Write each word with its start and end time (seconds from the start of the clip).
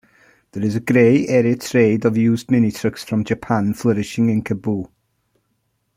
There 0.53 0.65
is 0.65 0.75
a 0.75 0.79
grey-area 0.79 1.57
trade 1.57 2.05
of 2.05 2.17
used 2.17 2.49
mini 2.49 2.71
trucks 2.71 3.03
from 3.03 3.23
Japan 3.23 3.75
flourishing 3.75 4.29
in 4.29 4.43
Cebu. 4.43 4.89